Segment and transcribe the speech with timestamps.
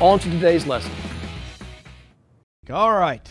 [0.00, 0.90] on to today's lesson.
[2.70, 3.28] All right.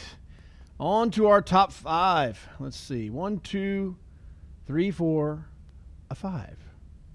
[0.79, 2.47] On to our top five.
[2.59, 3.09] Let's see.
[3.09, 3.97] One, two,
[4.67, 5.47] three, four,
[6.09, 6.57] a five.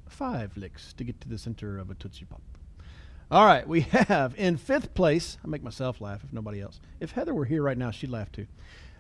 [0.09, 2.43] Five licks to get to the center of a Tootsie Pop.
[3.31, 3.67] All right.
[3.67, 6.81] We have in fifth place, I make myself laugh if nobody else.
[7.01, 8.47] If Heather were here right now, she'd laugh too.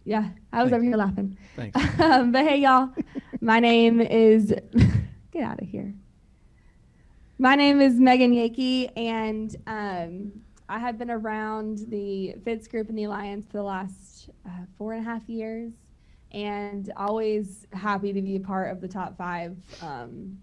[0.04, 0.74] yeah, I was Thanks.
[0.74, 1.36] over here laughing.
[1.56, 2.00] Thanks.
[2.00, 2.90] um, but hey, y'all.
[3.40, 4.54] My name is.
[5.32, 5.92] get out of here.
[7.40, 10.32] My name is Megan Yakey, and um,
[10.68, 14.94] I have been around the Fitz Group and the Alliance for the last uh, four
[14.94, 15.72] and a half years,
[16.32, 19.56] and always happy to be a part of the top five.
[19.80, 20.36] Um,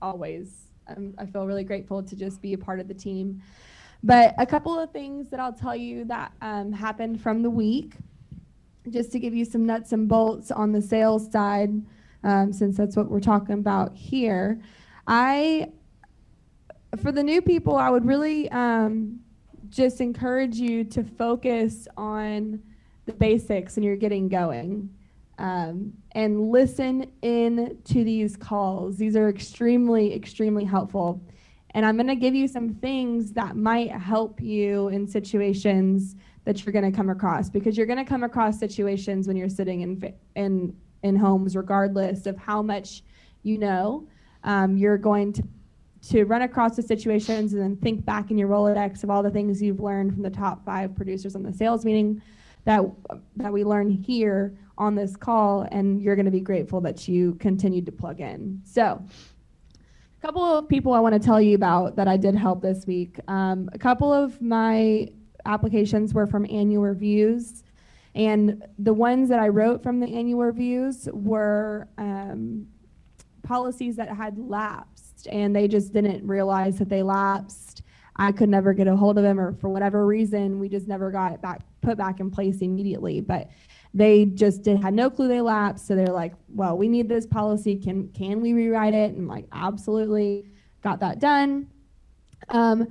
[0.00, 0.68] always.
[0.86, 3.42] Um, I feel really grateful to just be a part of the team.
[4.04, 7.94] But a couple of things that I'll tell you that um, happened from the week,
[8.88, 11.72] just to give you some nuts and bolts on the sales side,
[12.22, 14.60] um, since that's what we're talking about here.
[15.08, 15.72] I,
[16.96, 19.20] for the new people, I would really um,
[19.68, 22.62] just encourage you to focus on
[23.06, 24.90] the basics and you're getting going.
[25.38, 28.96] Um, and listen in to these calls.
[28.96, 31.20] These are extremely, extremely helpful.
[31.70, 36.64] And I'm going to give you some things that might help you in situations that
[36.64, 39.82] you're going to come across because you're going to come across situations when you're sitting
[39.82, 43.02] in in in homes, regardless of how much
[43.42, 44.08] you know.
[44.44, 45.42] Um, you're going to
[46.10, 49.30] to run across the situations and then think back in your Rolodex of all the
[49.30, 52.22] things you've learned from the top five producers on the sales meeting
[52.64, 52.82] that
[53.36, 57.34] that we learn here on this call, and you're going to be grateful that you
[57.36, 58.60] continued to plug in.
[58.64, 59.02] So
[59.74, 62.86] a couple of people I want to tell you about that I did help this
[62.86, 63.18] week.
[63.28, 65.08] Um, a couple of my
[65.46, 67.62] applications were from annual reviews,
[68.14, 72.66] and the ones that I wrote from the annual reviews were um,
[73.44, 74.95] policies that had lapsed,
[75.28, 77.82] and they just didn't realize that they lapsed.
[78.16, 81.10] I could never get a hold of them, or for whatever reason, we just never
[81.10, 83.20] got it back put back in place immediately.
[83.20, 83.50] But
[83.92, 87.26] they just did, had no clue they lapsed, so they're like, "Well, we need this
[87.26, 87.76] policy.
[87.76, 90.46] Can can we rewrite it?" And like, absolutely,
[90.82, 91.68] got that done.
[92.48, 92.88] Um,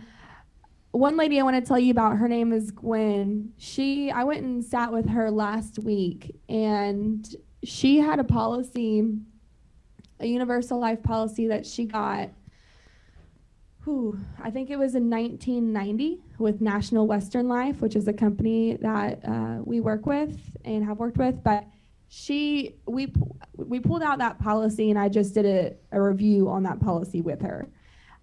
[0.91, 3.51] one lady I want to tell you about, her name is Gwen.
[3.57, 7.27] She, I went and sat with her last week, and
[7.63, 9.03] she had a policy,
[10.19, 12.29] a universal life policy that she got.
[13.83, 18.77] Whew, I think it was in 1990 with National Western Life, which is a company
[18.77, 21.43] that uh, we work with and have worked with.
[21.43, 21.65] But
[22.07, 23.13] she, we,
[23.55, 27.21] we pulled out that policy, and I just did a, a review on that policy
[27.21, 27.67] with her.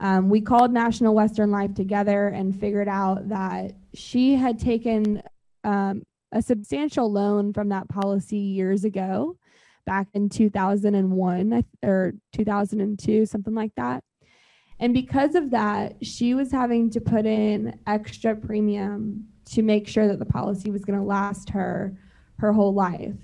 [0.01, 5.23] Um, we called National Western Life together and figured out that she had taken
[5.63, 9.37] um, a substantial loan from that policy years ago,
[9.85, 14.03] back in 2001 or 2002, something like that.
[14.79, 20.09] And because of that, she was having to put in extra premium to make sure
[20.09, 21.97] that the policy was going to last her
[22.39, 23.15] her whole life.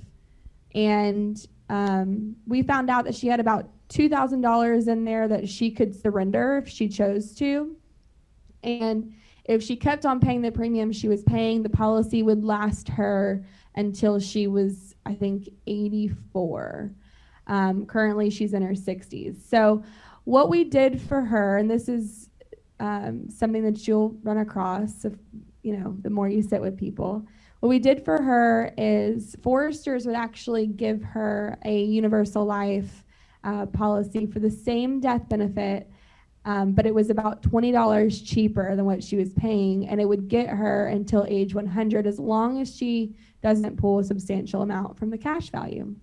[0.74, 1.36] And
[1.68, 6.58] um, we found out that she had about $2,000 in there that she could surrender
[6.58, 7.74] if she chose to.
[8.62, 9.12] And
[9.44, 13.44] if she kept on paying the premium she was paying, the policy would last her
[13.78, 16.92] until she was, I think, 84.
[17.46, 19.36] Um, currently, she's in her 60s.
[19.48, 19.82] So,
[20.24, 22.28] what we did for her, and this is
[22.80, 25.14] um, something that you'll run across, if,
[25.62, 27.24] you know, the more you sit with people.
[27.60, 33.04] What we did for her is Foresters would actually give her a universal life
[33.44, 35.90] uh, policy for the same death benefit,
[36.48, 40.28] um, but it was about $20 cheaper than what she was paying, and it would
[40.28, 45.10] get her until age 100 as long as she doesn't pull a substantial amount from
[45.10, 45.94] the cash value.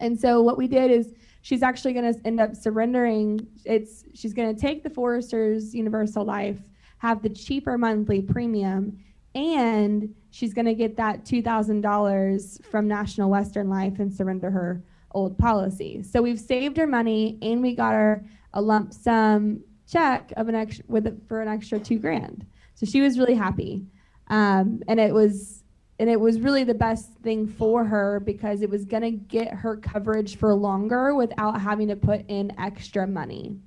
[0.00, 3.46] And so what we did is she's actually going to end up surrendering.
[3.64, 6.58] It's she's going to take the Foresters Universal Life
[6.98, 8.98] have the cheaper monthly premium
[9.36, 14.82] and she's going to get that $2,000 from National Western Life and surrender her
[15.12, 16.02] old policy.
[16.02, 20.54] So we've saved her money and we got her a lump sum check of an
[20.54, 22.46] extra with it for an extra two grand.
[22.74, 23.84] So she was really happy.
[24.28, 25.64] Um, and it was
[25.98, 29.52] and it was really the best thing for her because it was going to get
[29.52, 33.58] her coverage for longer without having to put in extra money.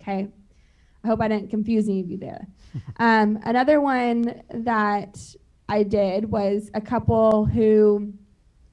[0.00, 0.28] Okay.
[1.04, 2.46] I hope I didn't confuse any of you there.
[2.96, 5.18] um, another one that
[5.68, 8.14] I did was a couple who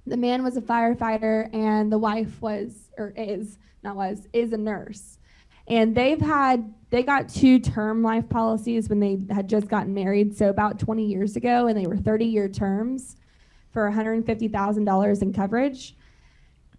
[0.08, 4.58] the man was a firefighter and the wife was, or is, not was, is a
[4.58, 5.19] nurse.
[5.70, 10.36] And they've had, they got two term life policies when they had just gotten married.
[10.36, 13.16] So about 20 years ago, and they were 30 year terms
[13.72, 15.96] for $150,000 in coverage.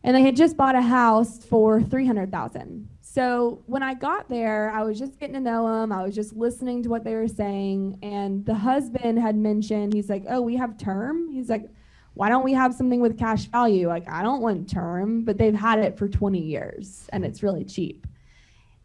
[0.02, 2.88] And they had just bought a house for 300,000.
[3.00, 5.92] So when I got there, I was just getting to know them.
[5.92, 7.98] I was just listening to what they were saying.
[8.02, 11.28] And the husband had mentioned, he's like, Oh, we have term?
[11.31, 11.69] He's like,
[12.14, 13.88] Why don't we have something with cash value?
[13.88, 17.64] Like, I don't want term, but they've had it for 20 years and it's really
[17.64, 18.06] cheap.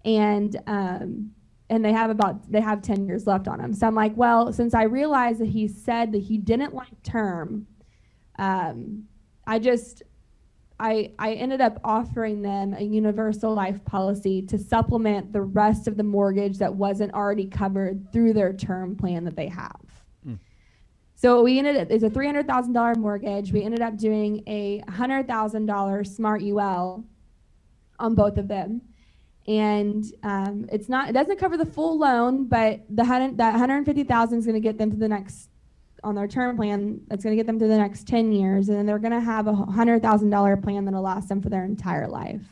[0.05, 1.31] And, um,
[1.69, 4.53] and they have about they have 10 years left on them so i'm like well
[4.53, 7.65] since i realized that he said that he didn't like term
[8.37, 9.03] um,
[9.47, 10.03] i just
[10.79, 15.95] I, I ended up offering them a universal life policy to supplement the rest of
[15.95, 19.79] the mortgage that wasn't already covered through their term plan that they have.
[20.27, 20.37] Mm.
[21.15, 23.53] So we ended up, it's a $300,000 mortgage.
[23.53, 27.05] We ended up doing a $100,000 smart UL
[27.97, 28.81] on both of them.
[29.47, 34.45] And um, it's not, it doesn't cover the full loan, but the that 150,000 is
[34.45, 35.50] going to get them to the next
[36.03, 38.77] on their term plan that's going to get them through the next 10 years and
[38.77, 42.44] then they're going to have a $100,000 plan that'll last them for their entire life.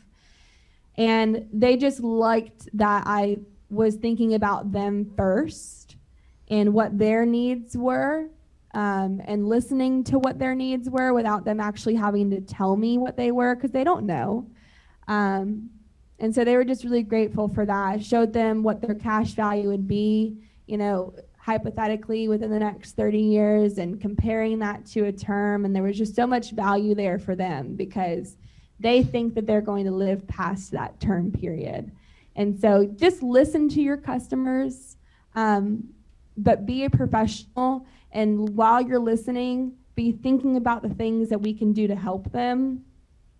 [0.96, 3.38] And they just liked that I
[3.70, 5.96] was thinking about them first
[6.48, 8.28] and what their needs were
[8.74, 12.98] um, and listening to what their needs were without them actually having to tell me
[12.98, 14.46] what they were because they don't know.
[15.08, 15.70] Um,
[16.18, 18.04] and so they were just really grateful for that.
[18.04, 23.18] Showed them what their cash value would be, you know, hypothetically within the next 30
[23.18, 25.64] years and comparing that to a term.
[25.64, 28.36] And there was just so much value there for them because
[28.80, 31.92] they think that they're going to live past that term period.
[32.36, 34.96] And so just listen to your customers,
[35.34, 35.84] um,
[36.36, 37.86] but be a professional.
[38.12, 42.32] And while you're listening, be thinking about the things that we can do to help
[42.32, 42.84] them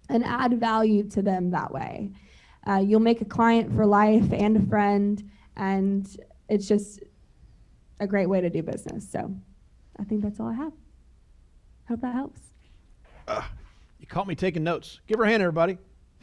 [0.08, 2.10] and add value to them that way.
[2.66, 5.30] Uh, you'll make a client for life and a friend.
[5.56, 6.08] And
[6.48, 7.00] it's just,
[8.00, 9.08] a great way to do business.
[9.08, 9.34] So
[9.98, 10.72] I think that's all I have.
[11.88, 12.40] Hope that helps.
[13.26, 13.42] Uh,
[13.98, 15.00] you caught me taking notes.
[15.06, 15.78] Give her a hand, everybody.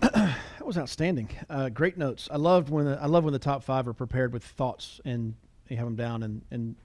[0.00, 1.28] that was outstanding.
[1.48, 2.28] Uh, great notes.
[2.30, 5.34] I loved when the, I love when the top five are prepared with thoughts and
[5.68, 6.76] you have them down and and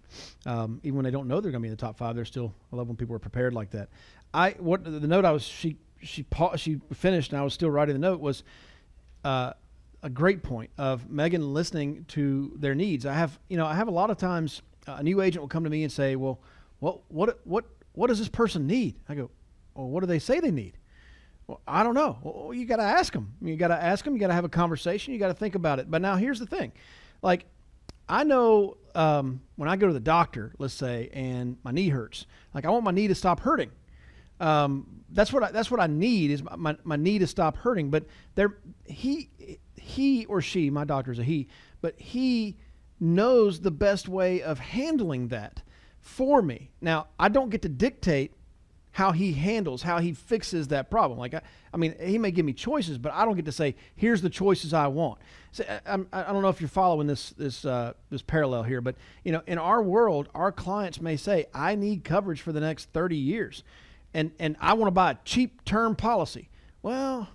[0.46, 2.26] um, even when they don't know they're going to be in the top five, they're
[2.26, 2.54] still.
[2.72, 3.90] I love when people are prepared like that.
[4.34, 7.70] I what the note I was she she pa- she finished, and I was still
[7.70, 8.20] writing the note.
[8.20, 8.44] Was
[9.24, 9.54] uh,
[10.04, 13.06] a great point of Megan listening to their needs.
[13.06, 15.50] I have, you know, I have a lot of times uh, a new agent will
[15.50, 16.40] come to me and say, "Well,
[16.80, 19.30] what, what, what, what does this person need?" I go,
[19.76, 20.78] "Well, what do they say they need?"
[21.48, 22.18] Well, I don't know.
[22.24, 23.34] Well, you got to ask them.
[23.42, 24.14] You got to ask them.
[24.14, 25.14] You got to have a conversation.
[25.14, 25.90] You got to think about it.
[25.90, 26.72] But now here's the thing,
[27.22, 27.46] like
[28.12, 32.26] I know um, when I go to the doctor, let's say, and my knee hurts,
[32.54, 33.72] like I want my knee to stop hurting.
[34.42, 37.90] Um, that's what I, that's what I need is my, my knee to stop hurting.
[37.90, 39.30] But there, he
[39.78, 41.48] he or she, my doctor is a he,
[41.80, 42.58] but he
[43.00, 45.64] knows the best way of handling that
[46.02, 46.72] for me.
[46.82, 48.34] Now I don't get to dictate
[48.94, 51.18] how he handles, how he fixes that problem.
[51.20, 51.42] Like I,
[51.74, 54.30] I mean, he may give me choices, but I don't get to say, "Here's the
[54.30, 55.20] choices I want."
[55.52, 58.96] So I, I, don't know if you're following this this uh, this parallel here, but
[59.24, 62.90] you know, in our world, our clients may say, "I need coverage for the next
[62.94, 63.64] 30 years."
[64.14, 66.50] and and I want to buy a cheap term policy.
[66.82, 67.30] Well,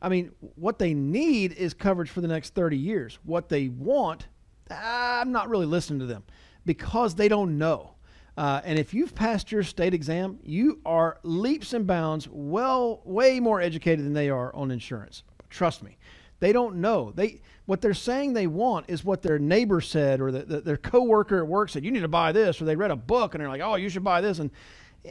[0.00, 3.18] I mean, what they need is coverage for the next 30 years.
[3.24, 4.28] What they want,
[4.70, 6.24] I'm not really listening to them
[6.64, 7.94] because they don't know.
[8.38, 13.40] Uh, and if you've passed your state exam, you are leaps and bounds well, way
[13.40, 15.24] more educated than they are on insurance.
[15.50, 15.96] Trust me,
[16.38, 17.10] they don't know.
[17.16, 20.76] They what they're saying they want is what their neighbor said or the, the, their
[20.76, 21.84] coworker at work said.
[21.84, 23.88] You need to buy this, or they read a book and they're like, oh, you
[23.88, 24.52] should buy this, and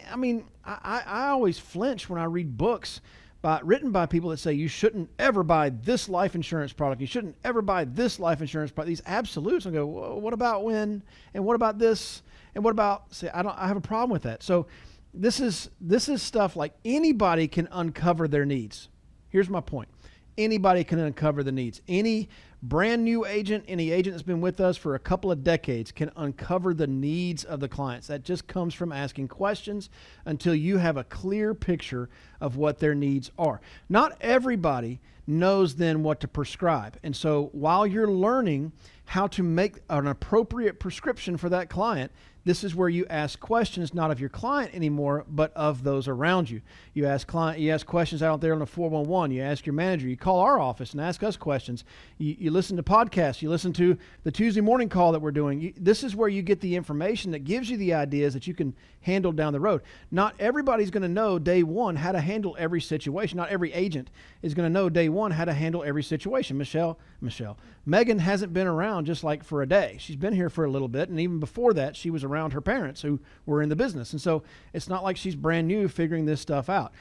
[0.10, 3.02] I mean, I, I always flinch when I read books
[3.42, 7.02] by, written by people that say you shouldn't ever buy this life insurance product.
[7.02, 8.90] You shouldn't ever buy this life insurance product.
[8.90, 9.66] These absolutes.
[9.66, 11.04] I go, well, what about when?
[11.34, 12.24] And what about this?
[12.56, 13.14] And what about?
[13.14, 13.58] Say, I don't.
[13.58, 14.42] I have a problem with that.
[14.42, 14.68] So,
[15.14, 18.90] this is this is stuff like anybody can uncover their needs.
[19.30, 19.90] Here's my point
[20.38, 21.82] anybody can uncover the needs.
[21.88, 22.30] Any
[22.62, 26.12] brand new agent, any agent that's been with us for a couple of decades can
[26.16, 28.08] uncover the needs of the clients.
[28.08, 29.90] That just comes from asking questions
[30.26, 32.10] until you have a clear picture
[32.42, 33.62] of what their needs are.
[33.90, 36.98] Not everybody knows then what to prescribe.
[37.04, 38.72] And so while you're learning
[39.06, 42.12] how to make an appropriate prescription for that client,
[42.48, 46.50] this is where you ask questions not of your client anymore, but of those around
[46.50, 46.62] you.
[46.94, 49.36] You ask client, you ask questions out there on the 411.
[49.36, 50.08] You ask your manager.
[50.08, 51.84] You call our office and ask us questions.
[52.18, 53.42] You, you listen to podcasts.
[53.42, 55.60] You listen to the Tuesday morning call that we're doing.
[55.60, 58.54] You, this is where you get the information that gives you the ideas that you
[58.54, 58.74] can
[59.08, 59.82] handle down the road.
[60.12, 63.38] Not everybody's going to know day one how to handle every situation.
[63.38, 64.12] Not every agent
[64.42, 66.58] is going to know day one how to handle every situation.
[66.58, 69.96] Michelle, Michelle, Megan hasn't been around just like for a day.
[70.00, 72.62] She's been here for a little bit, and even before that, she was around her
[72.62, 74.12] parents who were in the business.
[74.12, 76.92] And so it's not like she's brand new figuring this stuff out.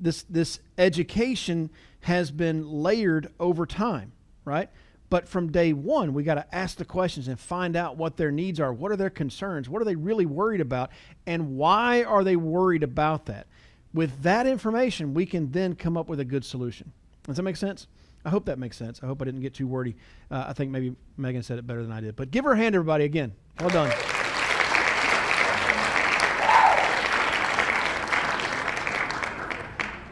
[0.00, 1.70] This this education
[2.00, 4.12] has been layered over time,
[4.44, 4.70] right?
[5.08, 8.32] But from day one, we got to ask the questions and find out what their
[8.32, 8.72] needs are.
[8.72, 9.68] What are their concerns?
[9.68, 10.90] What are they really worried about?
[11.26, 13.46] And why are they worried about that?
[13.94, 16.92] With that information, we can then come up with a good solution.
[17.22, 17.86] Does that make sense?
[18.24, 19.00] I hope that makes sense.
[19.02, 19.96] I hope I didn't get too wordy.
[20.30, 22.16] Uh, I think maybe Megan said it better than I did.
[22.16, 23.32] But give her a hand, everybody, again.
[23.60, 24.25] Well done.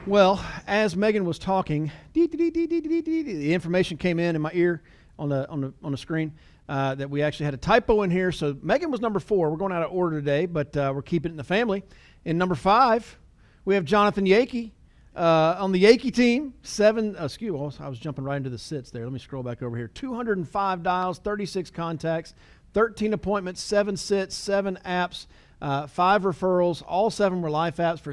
[0.07, 4.83] Well, as Megan was talking, the information came in in my ear
[5.19, 6.35] on the on the on the screen
[6.69, 8.31] uh, that we actually had a typo in here.
[8.31, 9.49] So Megan was number four.
[9.49, 11.85] We're going out of order today, but uh, we're keeping it in the family.
[12.27, 13.19] In number five,
[13.65, 14.73] we have Jonathan Yakey.
[15.17, 18.59] Uh, on the Yakey team, seven, uh, excuse me, I was jumping right into the
[18.59, 19.05] sits there.
[19.05, 19.89] Let me scroll back over here.
[19.89, 22.35] 205 dials, 36 contacts,
[22.75, 25.27] 13 appointments, seven sits, seven apps,
[25.63, 26.83] uh, five referrals.
[26.87, 28.13] All seven were life apps for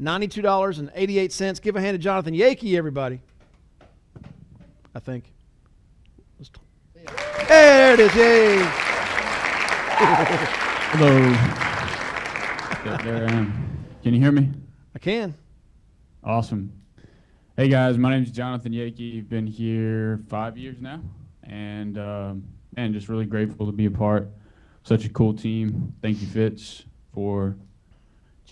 [0.00, 1.62] $6,092.88.
[1.62, 3.20] Give a hand to Jonathan Yakey, everybody.
[4.94, 5.32] I think.
[7.48, 8.14] There it is.
[8.14, 8.56] Yay.
[10.94, 11.20] Hello.
[13.04, 13.86] there I am.
[14.02, 14.50] Can you hear me?
[14.94, 15.34] I can.
[16.24, 16.72] Awesome.
[17.56, 19.18] Hey guys, my name is Jonathan Yakey.
[19.18, 21.00] I've been here five years now,
[21.42, 22.44] and um,
[22.76, 24.28] man, just really grateful to be a part.
[24.84, 25.92] Such a cool team.
[26.00, 26.84] Thank you, Fitz,
[27.14, 27.56] for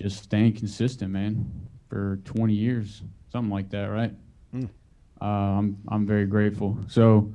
[0.00, 4.14] just staying consistent, man, for 20 years, something like that, right?
[4.54, 4.68] Mm.
[5.20, 6.78] Uh, I'm I'm very grateful.
[6.88, 7.34] So,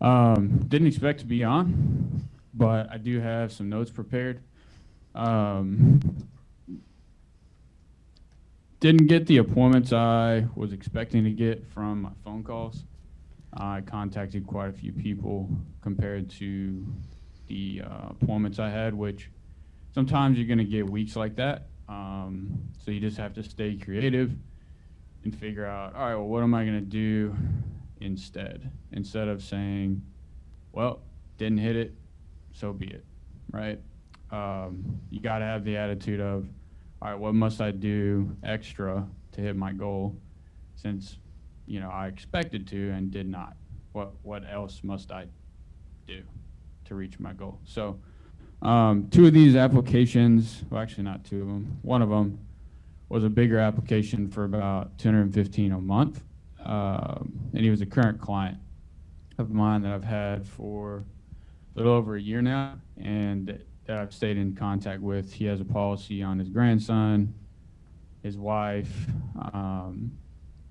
[0.00, 4.42] um, didn't expect to be on, but I do have some notes prepared.
[5.14, 6.00] Um,
[8.80, 12.84] didn't get the appointments I was expecting to get from my phone calls.
[13.52, 15.48] I contacted quite a few people
[15.82, 16.86] compared to
[17.48, 19.30] the uh, appointments I had, which
[19.96, 21.68] sometimes you're going to get weeks like that.
[21.88, 24.30] Um, so you just have to stay creative
[25.24, 27.34] and figure out, all right, well, what am I going to do
[28.02, 28.70] instead?
[28.92, 30.02] Instead of saying,
[30.72, 31.00] well,
[31.38, 31.94] didn't hit it,
[32.52, 33.06] so be it,
[33.50, 33.80] right?
[34.30, 36.46] Um, you got to have the attitude of,
[37.00, 40.14] all right, what must I do extra to hit my goal
[40.74, 41.16] since,
[41.66, 43.56] you know, I expected to and did not?
[43.92, 45.24] What, what else must I
[46.06, 46.22] do
[46.84, 47.60] to reach my goal?
[47.64, 47.98] So,
[48.66, 52.38] um, two of these applications, well, actually not two of them, one of them
[53.08, 56.22] was a bigger application for about 215 a month.
[56.64, 58.58] Um, and he was a current client
[59.38, 61.04] of mine that I've had for
[61.74, 62.78] a little over a year now.
[63.00, 65.32] And that I've stayed in contact with.
[65.32, 67.32] He has a policy on his grandson,
[68.22, 69.06] his wife,
[69.52, 70.12] um,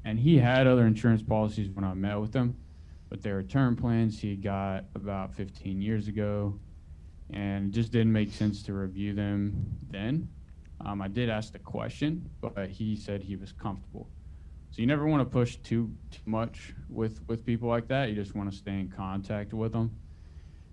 [0.03, 2.55] and he had other insurance policies when I met with him,
[3.09, 6.59] but they were term plans he got about 15 years ago,
[7.31, 10.29] and it just didn't make sense to review them then.
[10.85, 14.09] Um, I did ask the question, but he said he was comfortable.
[14.71, 18.09] So you never want to push too too much with with people like that.
[18.09, 19.91] You just want to stay in contact with them.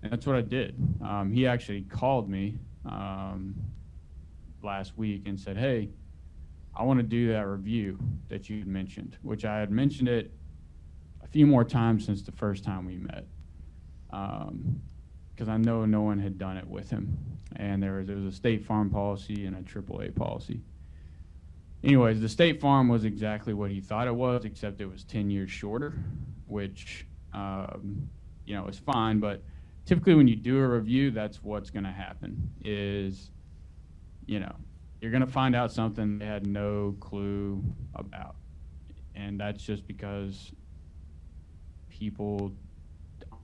[0.01, 0.75] And that's what I did.
[1.01, 3.55] Um, he actually called me um,
[4.61, 5.89] last week and said, Hey,
[6.75, 10.33] I want to do that review that you mentioned, which I had mentioned it
[11.23, 13.25] a few more times since the first time we met.
[15.33, 17.17] Because I know no one had done it with him.
[17.55, 20.61] And there was, there was a State Farm policy and a AAA policy.
[21.83, 25.29] Anyways, the State Farm was exactly what he thought it was, except it was 10
[25.29, 25.93] years shorter,
[26.47, 28.07] which, um,
[28.45, 29.19] you know, is fine.
[29.19, 29.43] But
[29.85, 33.31] typically when you do a review, that's what's going to happen is,
[34.25, 34.55] you know,
[35.01, 37.61] you're going to find out something they had no clue
[37.95, 38.35] about.
[39.15, 40.53] And that's just because
[41.89, 42.53] people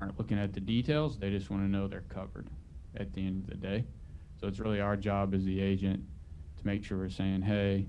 [0.01, 1.17] aren't looking at the details.
[1.17, 2.47] They just want to know they're covered
[2.95, 3.85] at the end of the day.
[4.39, 6.03] So it's really our job as the agent
[6.57, 7.87] to make sure we're saying, hey,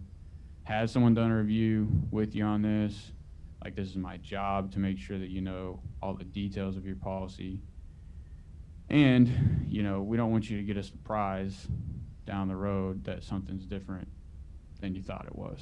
[0.64, 3.12] has someone done a review with you on this?
[3.62, 6.86] Like this is my job to make sure that you know all the details of
[6.86, 7.60] your policy.
[8.88, 11.68] And, you know, we don't want you to get a surprise
[12.26, 14.08] down the road that something's different
[14.80, 15.60] than you thought it was.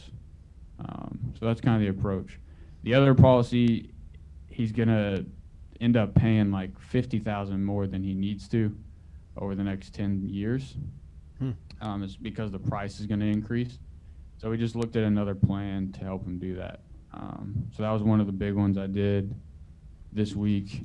[0.78, 2.38] Um, so that's kind of the approach.
[2.84, 3.90] The other policy,
[4.48, 5.24] he's gonna
[5.80, 8.76] end up paying like fifty thousand more than he needs to
[9.36, 10.76] over the next ten years.
[11.38, 11.52] Hmm.
[11.80, 13.78] Um, it's because the price is gonna increase.
[14.38, 16.80] So we just looked at another plan to help him do that.
[17.12, 19.34] Um, so that was one of the big ones I did
[20.12, 20.84] this week.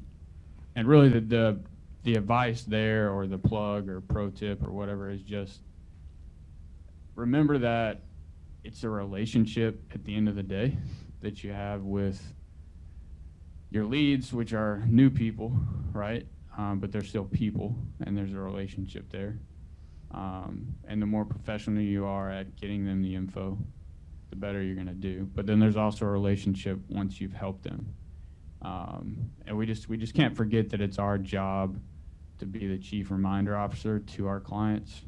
[0.75, 1.59] And really the, the,
[2.03, 5.61] the advice there or the plug or pro tip or whatever is just
[7.15, 8.01] remember that
[8.63, 10.75] it's a relationship at the end of the day
[11.21, 12.33] that you have with
[13.73, 15.51] your leads, which are new people,
[15.91, 16.27] right?
[16.55, 17.75] Um, but they're still people,
[18.05, 19.39] and there's a relationship there.
[20.11, 23.57] Um, and the more professional you are at getting them the info,
[24.29, 25.27] the better you're going to do.
[25.33, 27.95] But then there's also a relationship once you've helped them.
[28.61, 31.79] Um, and we just we just can't forget that it's our job
[32.37, 35.01] to be the chief reminder officer to our clients,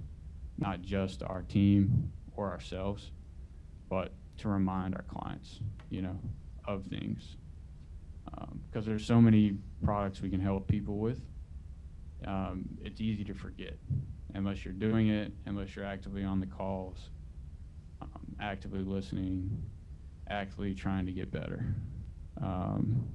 [0.58, 3.12] not just our team or ourselves,
[3.90, 5.60] but to remind our clients,
[5.92, 6.20] you know,
[6.68, 7.38] of things.
[8.70, 11.22] Because there's so many products we can help people with.
[12.26, 13.78] Um, it's easy to forget
[14.34, 17.10] unless you're doing it, unless you're actively on the calls,
[18.02, 19.64] um, actively listening,
[20.30, 21.66] actively trying to get better.
[22.42, 23.08] Um,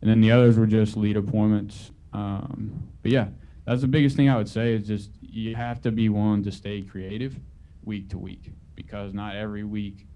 [0.00, 1.90] and then the others were just lead appointments.
[2.12, 3.28] Um, but yeah,
[3.64, 6.52] that's the biggest thing I would say is just you have to be willing to
[6.52, 7.36] stay creative
[7.84, 10.06] week to week because not every week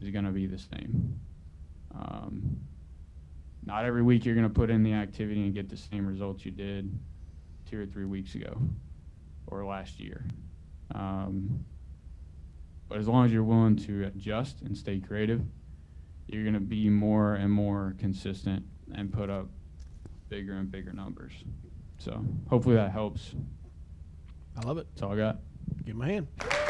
[0.00, 1.18] is going to be the same.
[1.94, 2.60] Um,
[3.66, 6.44] not every week you're going to put in the activity and get the same results
[6.44, 6.98] you did
[7.68, 8.56] two or three weeks ago
[9.48, 10.24] or last year.
[10.94, 11.64] Um,
[12.88, 15.42] but as long as you're willing to adjust and stay creative,
[16.28, 19.48] you're going to be more and more consistent and put up
[20.28, 21.32] bigger and bigger numbers.
[21.98, 23.34] So hopefully that helps.
[24.56, 24.86] I love it.
[24.94, 25.38] That's all I got.
[25.84, 26.65] Give him a hand.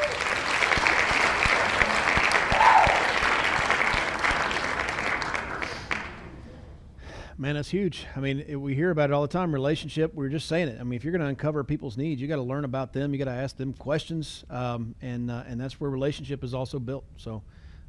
[7.39, 8.07] Man, that's huge.
[8.17, 9.53] I mean, it, we hear about it all the time.
[9.53, 10.15] Relationship.
[10.15, 10.81] We are just saying it.
[10.81, 13.13] I mean, if you're going to uncover people's needs, you got to learn about them.
[13.13, 16.79] You got to ask them questions, um, and uh, and that's where relationship is also
[16.79, 17.05] built.
[17.19, 17.43] So,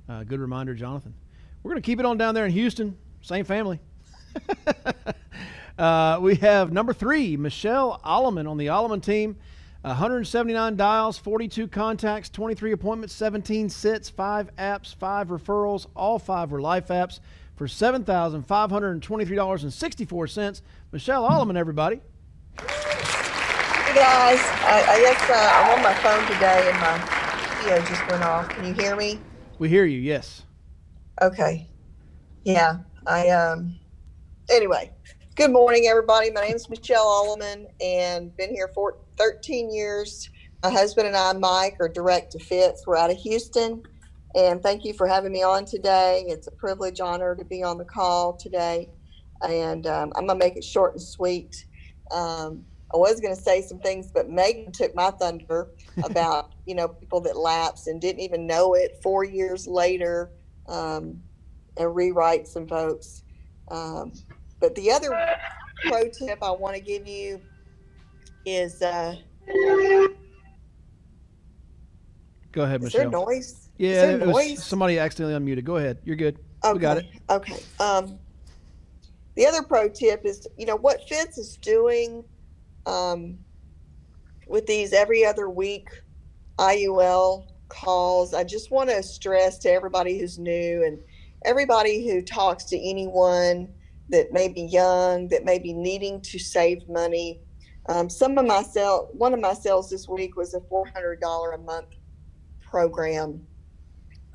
[0.09, 1.13] uh, good reminder, Jonathan.
[1.63, 2.97] We're going to keep it on down there in Houston.
[3.21, 3.79] Same family.
[5.79, 9.37] uh, we have number three, Michelle Alleman on the Alleman team.
[9.81, 15.85] 179 dials, 42 contacts, 23 appointments, 17 sits, 5 apps, 5 referrals.
[15.95, 17.21] All 5 were life apps
[17.57, 20.61] for $7,523.64.
[20.91, 21.99] Michelle Alleman, everybody.
[22.59, 26.97] Hey guys, I, I guess uh, I'm on my phone today and my
[27.57, 28.47] video just went off.
[28.49, 29.19] Can you hear me?
[29.57, 30.43] We hear you, yes.
[31.21, 31.67] Okay.
[32.43, 33.79] Yeah, I, um,
[34.49, 34.91] anyway,
[35.35, 36.29] good morning everybody.
[36.29, 40.29] My name is Michelle Alleman and been here for 13 years.
[40.61, 42.85] My husband and I, Mike, are direct to Fitz.
[42.85, 43.81] We're out of Houston.
[44.37, 46.23] And thank you for having me on today.
[46.27, 48.87] It's a privilege, honor to be on the call today.
[49.41, 51.65] And um, I'm going to make it short and sweet.
[52.11, 55.69] Um, I was going to say some things, but Megan took my thunder
[56.03, 60.29] about, you know, people that lapse and didn't even know it four years later
[60.67, 61.19] um,
[61.75, 63.23] and rewrite some folks.
[63.69, 64.13] Um,
[64.59, 65.09] but the other
[65.87, 67.41] pro tip I want to give you
[68.45, 69.15] is uh,
[72.51, 73.01] Go ahead, is Michelle.
[73.01, 73.66] there noise?
[73.77, 75.63] Yeah, it was somebody accidentally unmuted.
[75.63, 75.99] Go ahead.
[76.03, 76.39] You're good.
[76.63, 76.73] Okay.
[76.73, 77.05] We got it.
[77.29, 77.57] Okay.
[77.79, 78.17] Um,
[79.35, 82.23] the other pro tip is, you know, what Fitz is doing
[82.87, 83.37] um,
[84.47, 85.89] with these every other week
[86.57, 88.33] IUL calls.
[88.33, 90.99] I just want to stress to everybody who's new and
[91.45, 93.71] everybody who talks to anyone
[94.09, 97.41] that may be young, that may be needing to save money.
[97.89, 101.57] Um, some of my sales, one of my sales this week was a $400 a
[101.59, 101.87] month
[102.61, 103.45] program,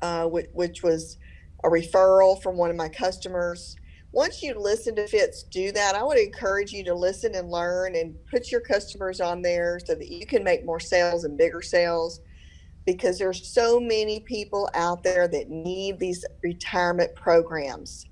[0.03, 1.17] uh, which, which was
[1.63, 3.77] a referral from one of my customers.
[4.11, 7.95] Once you listen to Fitz do that, I would encourage you to listen and learn
[7.95, 11.61] and put your customers on there so that you can make more sales and bigger
[11.61, 12.19] sales
[12.85, 18.05] because there's so many people out there that need these retirement programs.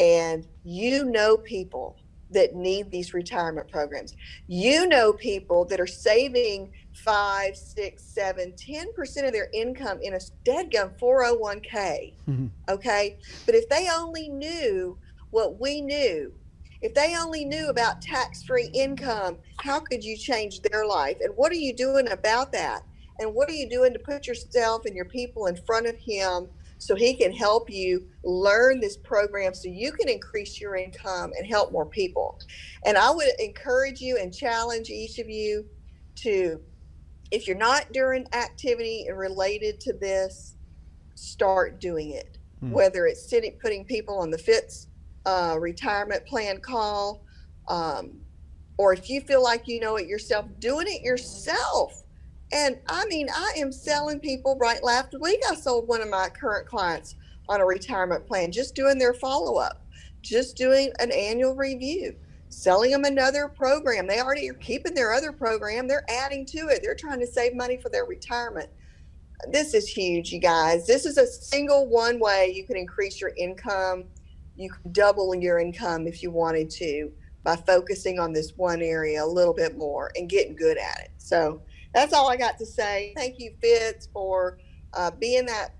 [0.00, 1.96] And you know people
[2.30, 4.16] that need these retirement programs.
[4.46, 10.14] You know people that are saving five, six, seven, ten percent of their income in
[10.14, 12.14] a deadgum 401k.
[12.28, 12.46] Mm-hmm.
[12.68, 13.18] Okay.
[13.46, 14.98] But if they only knew
[15.30, 16.32] what we knew,
[16.82, 21.18] if they only knew about tax free income, how could you change their life?
[21.20, 22.82] And what are you doing about that?
[23.18, 26.48] And what are you doing to put yourself and your people in front of him
[26.80, 31.46] so he can help you learn this program so you can increase your income and
[31.46, 32.40] help more people.
[32.86, 35.66] And I would encourage you and challenge each of you
[36.16, 36.58] to,
[37.30, 40.56] if you're not doing activity related to this,
[41.16, 42.38] start doing it.
[42.60, 42.70] Hmm.
[42.70, 44.86] Whether it's sitting, putting people on the Fitz
[45.26, 47.26] uh, retirement plan call,
[47.68, 48.12] um,
[48.78, 52.02] or if you feel like you know it yourself, doing it yourself.
[52.52, 55.40] And I mean, I am selling people right last week.
[55.48, 57.14] I sold one of my current clients
[57.48, 59.84] on a retirement plan, just doing their follow up,
[60.22, 62.14] just doing an annual review,
[62.48, 64.06] selling them another program.
[64.06, 66.80] They already are keeping their other program, they're adding to it.
[66.82, 68.68] They're trying to save money for their retirement.
[69.48, 70.86] This is huge, you guys.
[70.86, 74.04] This is a single one way you can increase your income.
[74.56, 77.10] You can double your income if you wanted to
[77.42, 81.10] by focusing on this one area a little bit more and getting good at it.
[81.16, 81.62] So
[81.94, 83.12] that's all I got to say.
[83.16, 84.58] Thank you, Fitz, for
[84.94, 85.74] uh, being that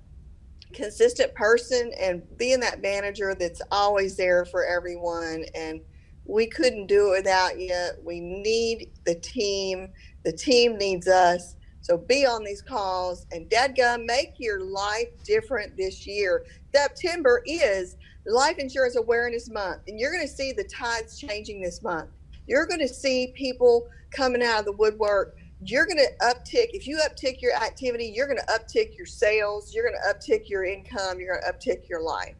[0.72, 5.44] consistent person and being that manager that's always there for everyone.
[5.54, 5.80] And
[6.24, 7.90] we couldn't do it without you.
[8.04, 9.88] We need the team.
[10.24, 11.56] The team needs us.
[11.82, 16.44] So be on these calls and dadgum, make your life different this year.
[16.74, 17.96] September is
[18.26, 22.10] Life Insurance Awareness Month, and you're going to see the tides changing this month.
[22.46, 25.36] You're going to see people coming out of the woodwork.
[25.62, 26.68] You're going to uptick.
[26.72, 29.74] If you uptick your activity, you're going to uptick your sales.
[29.74, 31.20] You're going to uptick your income.
[31.20, 32.34] You're going to uptick your life.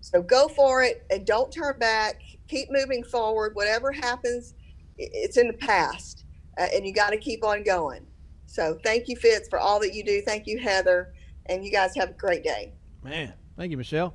[0.00, 2.20] So go for it and don't turn back.
[2.48, 3.54] Keep moving forward.
[3.54, 4.54] Whatever happens,
[4.98, 6.24] it's in the past,
[6.58, 8.06] uh, and you got to keep on going.
[8.46, 10.20] So thank you, Fitz, for all that you do.
[10.20, 11.14] Thank you, Heather,
[11.46, 12.74] and you guys have a great day.
[13.02, 14.14] Man, thank you, Michelle.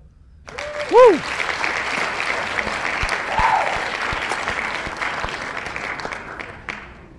[0.91, 1.19] Woo!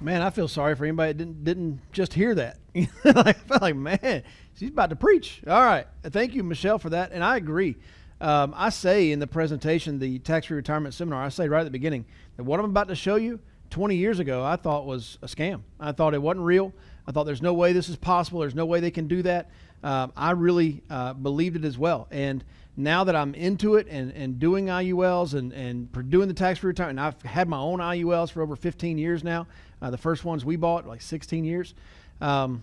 [0.03, 2.59] Man, I feel sorry for anybody that didn't didn't just hear that.
[3.05, 4.23] I felt like, man,
[4.55, 5.43] she's about to preach.
[5.47, 7.13] All right, thank you, Michelle, for that.
[7.13, 7.77] And I agree.
[8.19, 11.71] Um, I say in the presentation, the tax-free retirement seminar, I say right at the
[11.71, 15.27] beginning that what I'm about to show you, 20 years ago, I thought was a
[15.27, 15.63] scam.
[15.79, 16.73] I thought it wasn't real.
[17.07, 18.41] I thought there's no way this is possible.
[18.41, 19.51] There's no way they can do that.
[19.83, 22.07] Um, I really uh, believed it as well.
[22.11, 22.45] And
[22.77, 26.69] now that I'm into it and, and doing IULs and, and doing the tax free
[26.69, 29.47] retirement, I've had my own IULs for over 15 years now.
[29.83, 31.75] Uh, the first ones we bought, like 16 years.
[32.21, 32.63] Um,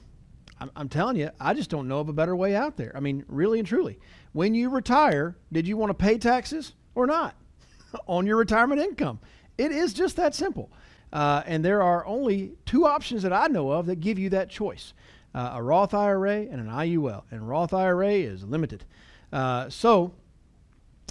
[0.60, 2.92] I'm, I'm telling you, I just don't know of a better way out there.
[2.96, 4.00] I mean, really and truly.
[4.34, 7.36] When you retire, did you want to pay taxes or not
[8.08, 9.20] on your retirement income?
[9.58, 10.70] It is just that simple.
[11.12, 14.50] Uh, and there are only two options that I know of that give you that
[14.50, 14.94] choice
[15.34, 17.24] uh, a Roth IRA and an IUL.
[17.32, 18.84] And Roth IRA is limited.
[19.32, 20.14] Uh, so,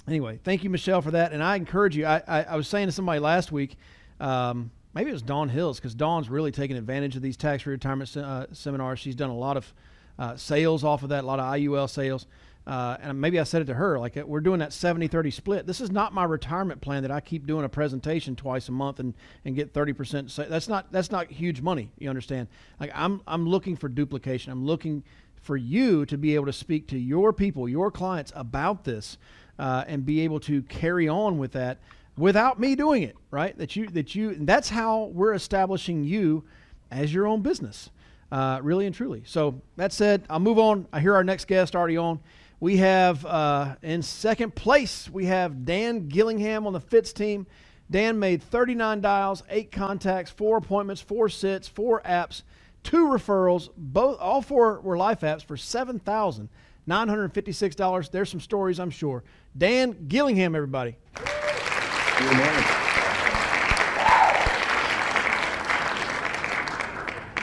[0.07, 1.31] anyway, thank you, Michelle, for that.
[1.31, 2.05] And I encourage you.
[2.05, 3.77] I, I, I was saying to somebody last week,
[4.19, 7.71] um, maybe it was Dawn Hills, because Dawn's really taken advantage of these tax free
[7.71, 8.99] retirement se- uh, seminars.
[8.99, 9.73] She's done a lot of
[10.19, 12.27] uh, sales off of that, a lot of IUL sales.
[12.67, 15.65] Uh, and maybe I said it to her, like we're doing that 70 30 split.
[15.65, 18.99] This is not my retirement plan that I keep doing a presentation twice a month
[18.99, 19.13] and,
[19.45, 20.49] and get 30%.
[20.49, 21.91] That's not, that's not huge money.
[21.97, 22.49] You understand?
[22.77, 24.51] Like I'm, I'm looking for duplication.
[24.51, 25.05] I'm looking
[25.41, 29.17] for you to be able to speak to your people, your clients about this,
[29.57, 31.79] uh, and be able to carry on with that
[32.17, 33.15] without me doing it.
[33.31, 33.57] Right?
[33.57, 36.43] That you that you that's how we're establishing you
[36.91, 37.91] as your own business,
[38.29, 39.23] uh, really and truly.
[39.25, 40.85] So that said, I'll move on.
[40.91, 42.19] I hear our next guest already on.
[42.59, 47.45] We have uh, in second place we have Dan Gillingham on the Fitz team.
[47.89, 52.41] Dan made 39 dials, eight contacts, four appointments, four sits, four apps
[52.87, 56.47] two referrals, both all four were life apps for seven thousand
[56.85, 58.07] nine hundred fifty-six dollars.
[58.09, 59.23] There's some stories, I'm sure.
[59.57, 60.95] Dan Gillingham, everybody.
[61.15, 62.63] Good morning.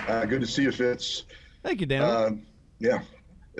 [0.07, 1.25] Uh, good to see you, Fitz.
[1.63, 2.03] Thank you, Dan.
[2.03, 2.31] Uh,
[2.79, 3.03] yeah,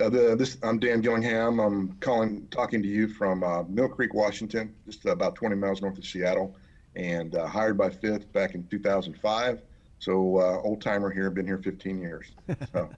[0.01, 1.61] uh, the, this I'm Dan Gillingham.
[1.61, 5.99] I'm calling, talking to you from uh, Mill Creek, Washington, just about 20 miles north
[5.99, 6.57] of Seattle,
[6.97, 9.63] and uh, hired by Fitz back in 2005.
[9.99, 12.33] So uh, old timer here, been here 15 years.
[12.73, 12.91] So,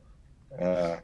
[0.65, 1.01] uh,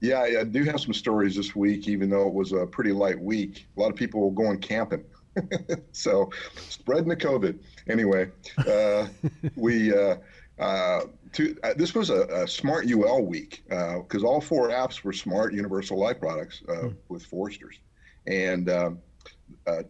[0.00, 3.18] yeah, I do have some stories this week, even though it was a pretty light
[3.18, 3.66] week.
[3.76, 5.04] A lot of people were going camping.
[5.92, 7.58] so spreading the COVID.
[7.88, 8.30] Anyway,
[8.66, 9.06] uh,
[9.56, 10.16] we uh,
[10.58, 11.00] uh,
[11.32, 15.54] to, uh, this was a, a, smart UL week because all four apps were smart
[15.54, 16.94] universal life products mm.
[17.08, 17.78] with Foresters,
[18.26, 18.98] and um,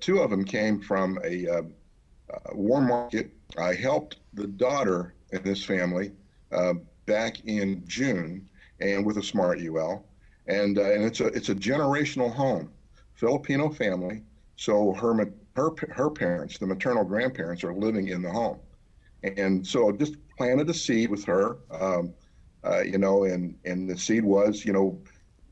[0.00, 1.62] two of them came from a
[2.52, 3.30] warm market.
[3.58, 6.12] I helped the daughter in this family
[6.52, 6.74] uh,
[7.06, 8.48] back in June,
[8.80, 10.04] and with a smart UL,
[10.46, 12.70] and uh, and it's a it's a generational home,
[13.14, 14.22] Filipino family.
[14.56, 18.58] So her her her parents, the maternal grandparents, are living in the home,
[19.22, 22.12] and so I just planted a seed with her, um,
[22.64, 25.00] uh, you know, and and the seed was you know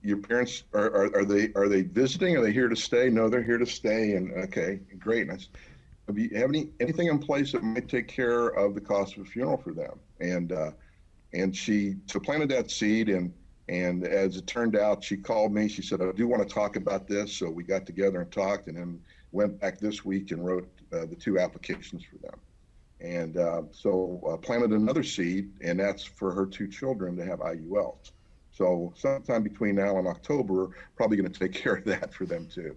[0.03, 2.37] your parents are, are, are they are they visiting?
[2.37, 3.11] Are they here to stay?
[3.11, 4.13] No, they're here to stay.
[4.13, 5.23] And okay, great.
[5.23, 5.49] And I said,
[6.07, 9.23] have you have any anything in place that might take care of the cost of
[9.23, 10.01] a funeral for them?
[10.21, 10.71] And uh,
[11.33, 13.33] and she so planted that seed and
[13.69, 15.69] and as it turned out, she called me.
[15.69, 17.33] She said, I do want to talk about this.
[17.33, 21.07] So we got together and talked and then went back this week and wrote uh,
[21.07, 22.41] the two applications for them.
[23.01, 27.41] And uh, so uh, planted another seed, and that's for her two children to have
[27.41, 28.13] IULs.
[28.53, 32.47] So sometime between now and October, probably going to take care of that for them
[32.53, 32.77] too.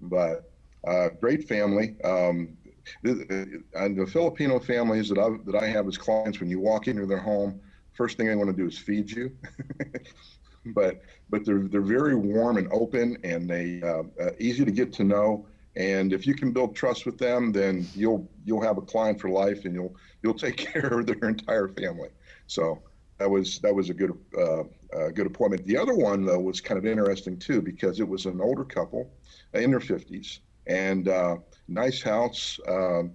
[0.00, 0.50] but
[0.86, 1.96] uh, great family.
[2.04, 2.56] Um,
[3.04, 7.06] and the Filipino families that I that I have as clients, when you walk into
[7.06, 7.60] their home,
[7.92, 9.30] first thing they want to do is feed you.
[10.66, 14.92] but but they're they're very warm and open, and they uh, uh, easy to get
[14.94, 15.46] to know.
[15.76, 19.30] And if you can build trust with them, then you'll you'll have a client for
[19.30, 22.08] life, and you'll you'll take care of their entire family.
[22.46, 22.82] So
[23.18, 24.62] that was that was a good uh,
[24.96, 25.64] uh, good appointment.
[25.66, 29.12] The other one though was kind of interesting too because it was an older couple
[29.54, 31.36] in their 50s and uh,
[31.68, 32.58] nice house.
[32.68, 33.14] Um,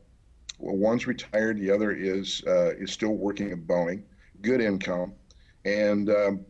[0.59, 4.03] one's retired, the other is uh, is still working at Boeing
[4.41, 5.13] good income.
[5.65, 6.45] And um,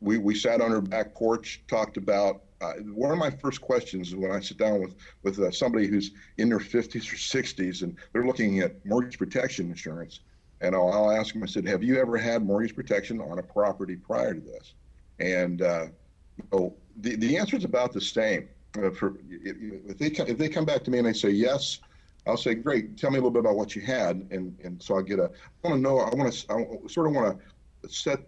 [0.00, 4.14] we, we sat on her back porch, talked about uh, one of my first questions
[4.14, 7.96] when I sit down with with uh, somebody who's in their 50s or 60s and
[8.12, 10.20] they're looking at mortgage protection insurance,
[10.60, 11.42] and I'll, I'll ask them.
[11.42, 14.74] I said, "Have you ever had mortgage protection on a property prior to this?"
[15.20, 15.86] And uh,
[16.36, 18.48] you know, the the answer is about the same.
[18.76, 21.80] Uh, for if they if they come back to me and they say yes,
[22.28, 24.28] I'll say, great, tell me a little bit about what you had.
[24.30, 25.24] And, and so I get a,
[25.64, 27.38] I want to know, I want to, I sort of want
[27.82, 28.20] to set,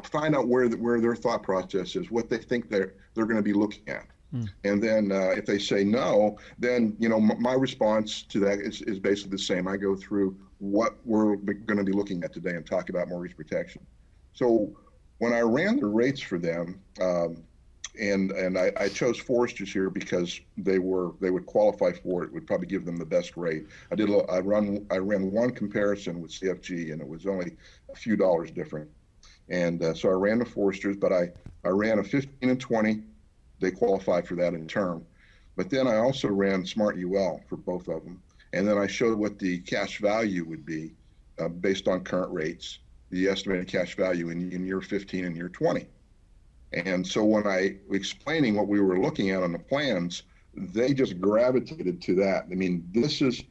[0.00, 3.36] find out where, the, where their thought process is, what they think they're, they're going
[3.36, 4.06] to be looking at.
[4.30, 4.44] Hmm.
[4.64, 8.60] And then uh, if they say no, then, you know, m- my response to that
[8.60, 9.66] is, is basically the same.
[9.66, 13.36] I go through what we're going to be looking at today and talk about mortgage
[13.36, 13.84] protection.
[14.32, 14.72] So
[15.18, 17.42] when I ran the rates for them, um,
[18.00, 22.32] and and I, I, chose Foresters here because they were they would qualify for it.
[22.32, 23.66] Would probably give them the best rate.
[23.90, 27.56] I did a, I run I ran one comparison with CFG and it was only
[27.92, 28.88] a few dollars different.
[29.50, 31.30] And uh, so I ran the Foresters, but I
[31.64, 33.02] I ran a 15 and 20.
[33.60, 35.04] They qualified for that in term.
[35.56, 39.18] But then I also ran Smart UL for both of them, and then I showed
[39.18, 40.92] what the cash value would be
[41.38, 42.78] uh, based on current rates,
[43.10, 45.86] the estimated cash value in, in year 15 and year 20.
[46.72, 50.22] And so when I explaining what we were looking at on the plans,
[50.54, 52.46] they just gravitated to that.
[52.50, 53.42] I mean, this is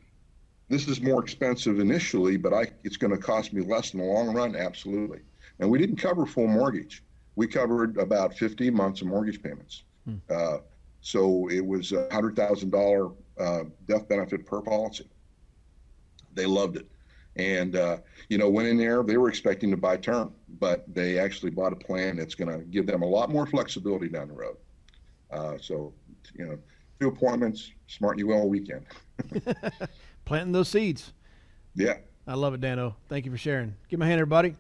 [0.70, 4.06] this is more expensive initially, but I it's going to cost me less in the
[4.06, 5.20] long run, absolutely.
[5.60, 7.04] And we didn't cover full mortgage.
[7.36, 9.84] We covered about 50 months of mortgage payments.
[10.06, 10.16] Hmm.
[10.30, 10.58] Uh,
[11.02, 15.08] so it was a hundred thousand uh, dollar death benefit per policy.
[16.34, 16.88] They loved it.
[17.36, 21.18] And, uh, you know, went in there, they were expecting to buy term, but they
[21.18, 24.34] actually bought a plan that's going to give them a lot more flexibility down the
[24.34, 24.58] road.
[25.32, 25.94] Uh, so,
[26.38, 26.58] you know,
[27.00, 28.86] two appointments, smart UL weekend.
[30.26, 31.14] Planting those seeds.
[31.76, 31.98] Yeah.
[32.28, 32.96] I love it, Dano.
[33.08, 33.76] Thank you for sharing.
[33.88, 34.56] Give my hand, everybody.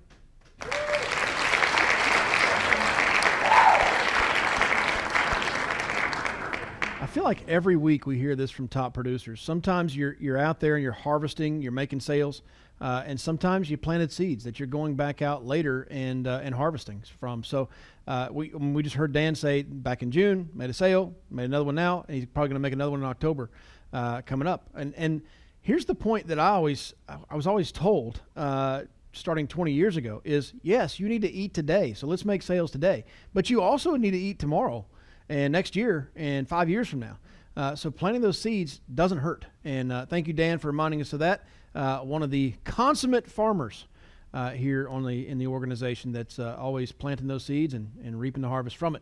[7.10, 9.41] Feel like every week we hear this from top producers.
[9.41, 12.43] Sometimes you're you're out there and you're harvesting, you're making sales,
[12.80, 16.54] uh, and sometimes you planted seeds that you're going back out later and uh, and
[16.54, 17.43] harvesting from.
[17.43, 17.69] So
[18.08, 21.65] uh, we we just heard Dan say back in June made a sale, made another
[21.65, 23.50] one now, and he's probably going to make another one in October
[23.91, 24.69] uh, coming up.
[24.76, 25.24] And and
[25.62, 30.22] here's the point that I always I was always told uh, starting 20 years ago
[30.24, 31.93] is yes, you need to eat today.
[31.93, 34.86] So let's make sales today, but you also need to eat tomorrow
[35.30, 37.18] and next year and five years from now.
[37.56, 39.46] Uh, so planting those seeds doesn't hurt.
[39.63, 41.46] And uh, thank you, Dan, for reminding us of that.
[41.76, 43.86] Uh, one of the consummate farmers
[44.34, 48.20] uh, here on the in the organization that's uh, always planting those seeds and, and
[48.20, 49.02] reaping the harvest from it.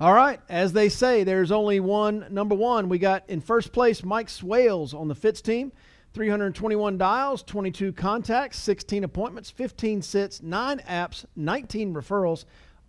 [0.00, 2.88] All right, as they say, there's only one number one.
[2.88, 5.72] We got in first place Mike Swales on the Fitz team.
[6.14, 12.44] 321 dials, 22 contacts, 16 appointments, 15 sits, 9 apps, 19 referrals,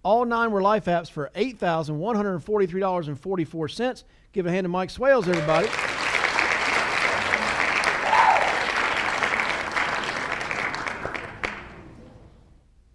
[0.05, 4.03] all nine were life apps for $8,143.44.
[4.31, 5.67] Give a hand to Mike Swales, everybody.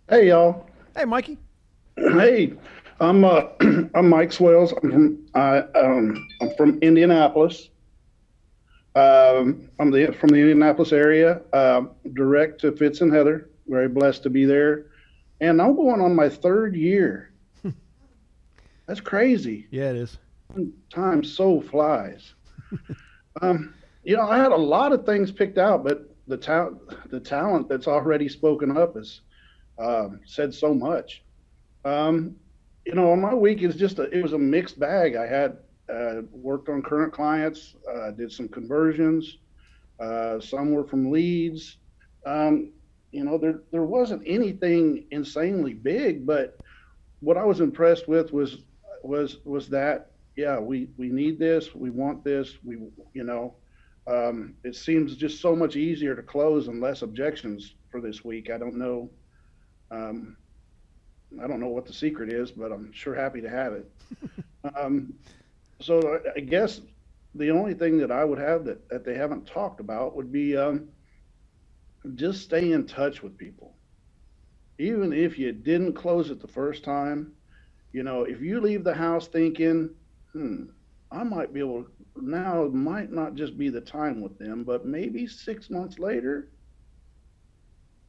[0.08, 0.68] Hey, y'all.
[0.96, 1.36] Hey, Mikey.
[1.96, 2.52] Hey,
[3.00, 3.42] I'm uh,
[3.94, 4.72] I'm Mike Swales.
[4.82, 7.68] I'm from I um, I'm from Indianapolis.
[8.94, 11.42] Um, I'm the from the Indianapolis area.
[11.52, 13.50] Uh, direct to Fitz and Heather.
[13.66, 14.89] Very blessed to be there
[15.40, 17.32] and I'm going on my third year.
[18.86, 19.68] That's crazy.
[19.70, 20.18] Yeah, it is.
[20.92, 22.34] Time so flies.
[23.40, 23.72] um,
[24.02, 27.68] you know, I had a lot of things picked out, but the talent, the talent
[27.68, 29.20] that's already spoken up has
[29.78, 31.22] um, said so much.
[31.84, 32.34] Um,
[32.84, 35.14] you know, on my week is just a, it was a mixed bag.
[35.14, 39.38] I had uh, worked on current clients, uh, did some conversions.
[40.00, 41.76] Uh, some were from leads.
[42.26, 42.72] Um,
[43.12, 46.58] you know, there there wasn't anything insanely big, but
[47.20, 48.58] what I was impressed with was
[49.02, 52.76] was was that yeah, we we need this, we want this, we
[53.14, 53.54] you know,
[54.06, 58.50] um, it seems just so much easier to close and less objections for this week.
[58.50, 59.10] I don't know.
[59.90, 60.36] Um,
[61.42, 63.90] I don't know what the secret is, but I'm sure happy to have it.
[64.76, 65.14] um,
[65.80, 66.80] so I guess
[67.34, 70.56] the only thing that I would have that, that they haven't talked about would be
[70.56, 70.88] um,
[72.14, 73.74] just stay in touch with people.
[74.78, 77.32] Even if you didn't close it the first time,
[77.92, 79.90] you know, if you leave the house thinking,
[80.32, 80.64] hmm,
[81.10, 84.86] I might be able to, now might not just be the time with them, but
[84.86, 86.48] maybe six months later,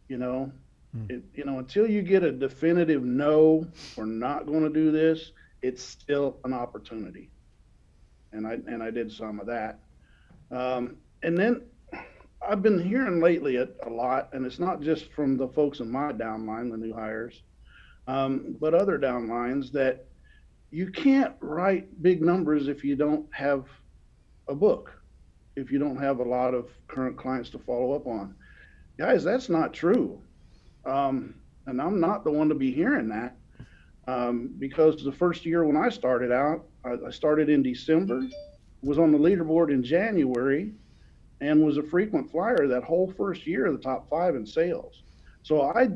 [0.07, 0.51] you know,
[0.93, 1.05] hmm.
[1.09, 5.31] it, you know, until you get a definitive no, we're not going to do this,
[5.61, 7.29] it's still an opportunity
[8.33, 9.79] and I and I did some of that.
[10.51, 11.61] Um, and then
[12.47, 15.91] I've been hearing lately a, a, lot, and it's not just from the folks in
[15.91, 17.43] my downline, the new hires,
[18.07, 20.05] um, but other downlines that
[20.71, 23.65] you can't write big numbers if you don't have
[24.47, 24.91] a book,
[25.55, 28.33] if you don't have a lot of current clients to follow up on.
[28.97, 30.19] Guys, that's not true.
[30.85, 31.35] Um,
[31.67, 33.35] and I'm not the one to be hearing that
[34.07, 38.23] um, because the first year when I started out, I, I started in December,
[38.81, 40.71] was on the leaderboard in January,
[41.41, 45.01] and was a frequent flyer that whole first year of the top five in sales.
[45.43, 45.89] So I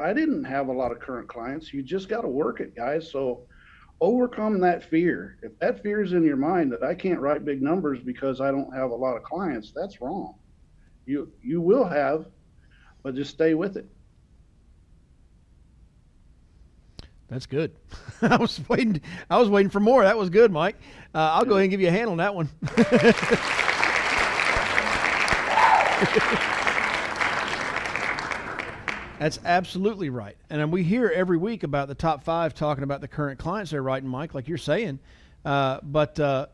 [0.00, 1.72] I didn't have a lot of current clients.
[1.72, 3.10] You just got to work it, guys.
[3.10, 3.42] So
[4.00, 5.38] overcome that fear.
[5.42, 8.50] If that fear is in your mind that I can't write big numbers because I
[8.50, 10.34] don't have a lot of clients, that's wrong.
[11.06, 12.26] You you will have,
[13.02, 13.86] but just stay with it.
[17.28, 17.72] That's good.
[18.22, 19.00] I was waiting.
[19.30, 20.02] I was waiting for more.
[20.02, 20.76] That was good, Mike.
[21.14, 22.48] Uh, I'll go ahead and give you a hand on that one.
[29.18, 30.36] That's absolutely right.
[30.48, 33.82] And we hear every week about the top five talking about the current clients they're
[33.82, 35.00] writing, Mike, like you're saying.
[35.44, 36.46] Uh, but uh,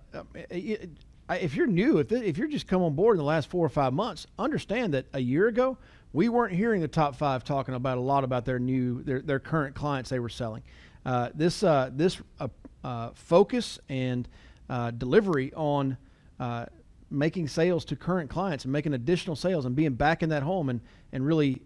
[0.51, 3.71] if you're new, if, if you're just come on board in the last four or
[3.71, 5.77] five months, understand that a year ago
[6.15, 9.41] we weren't hearing the top five talking about a lot about their new their, their
[9.41, 10.63] current clients they were selling.
[11.05, 12.49] Uh, this uh, this uh,
[12.83, 14.27] uh focus and
[14.71, 15.99] uh, delivery on
[16.41, 16.65] uh,
[17.11, 20.69] making sales to current clients and making additional sales and being back in that home
[20.69, 20.81] and
[21.13, 21.63] and really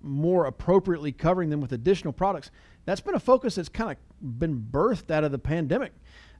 [0.00, 2.52] more appropriately covering them with additional products.
[2.84, 5.92] That's been a focus that's kind of been birthed out of the pandemic,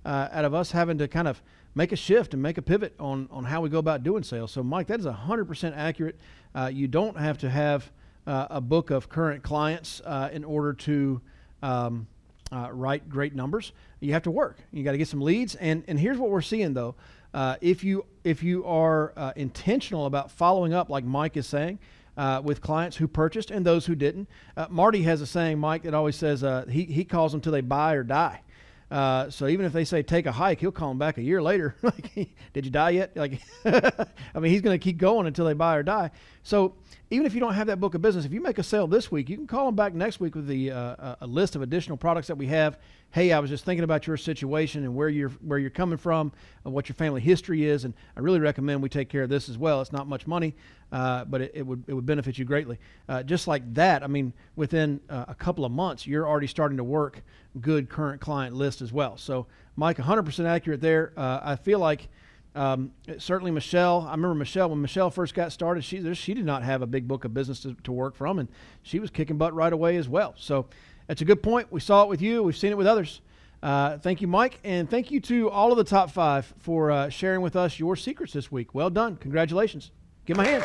[0.05, 1.43] out of us having to kind of
[1.75, 4.53] make a shift and make a pivot on, on how we go about doing sales.
[4.53, 6.19] So, Mike, that is 100% accurate.
[6.55, 7.91] Uh, you don't have to have
[8.27, 11.21] uh, a book of current clients uh, in order to
[11.63, 12.07] um,
[12.51, 13.73] uh, write great numbers.
[14.01, 14.59] You have to work.
[14.71, 15.55] You got to get some leads.
[15.55, 16.95] And, and here's what we're seeing, though.
[17.35, 21.79] Uh, if you if you are uh, intentional about following up, like Mike is saying,
[22.45, 24.29] with clients who purchased and those who didn't,
[24.69, 27.95] Marty has a saying, Mike, that always says he, he calls them till they buy
[27.95, 28.43] or die.
[28.93, 31.41] Uh, so even if they say take a hike, he'll call them back a year
[31.41, 31.75] later.
[31.83, 32.13] like,
[32.53, 33.17] did you die yet?
[33.17, 36.11] Like, I mean, he's going to keep going until they buy or die.
[36.43, 36.75] So
[37.13, 39.11] even if you don't have that book of business, if you make a sale this
[39.11, 41.97] week, you can call them back next week with the uh, a list of additional
[41.97, 42.79] products that we have
[43.13, 46.33] hey, I was just thinking about your situation and where you're where you're coming from,
[46.65, 49.49] and what your family history is, and I really recommend we take care of this
[49.49, 49.81] as well.
[49.81, 50.55] It's not much money,
[50.91, 52.79] uh, but it, it, would it would benefit you greatly.
[53.09, 56.79] Uh, just like that, I mean, within uh, a couple of months, you're already starting
[56.79, 57.23] to work
[57.61, 59.19] good current client list as well.
[59.19, 59.47] So,
[59.77, 61.13] Mike, 100% accurate there.
[61.17, 62.09] Uh, I feel like.
[62.55, 64.03] Um, certainly, Michelle.
[64.03, 65.85] I remember Michelle when Michelle first got started.
[65.85, 68.49] She she did not have a big book of business to, to work from, and
[68.83, 70.35] she was kicking butt right away as well.
[70.37, 70.67] So,
[71.07, 71.73] that's a good point.
[71.73, 73.21] We saw it with you, we've seen it with others.
[73.63, 77.09] Uh, thank you, Mike, and thank you to all of the top five for uh,
[77.09, 78.75] sharing with us your secrets this week.
[78.75, 79.17] Well done.
[79.17, 79.93] Congratulations.
[80.27, 80.65] Give my hand.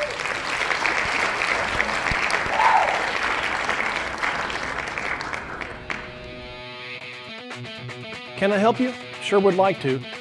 [8.38, 8.94] Can I help you?
[9.22, 10.00] Sure would like to.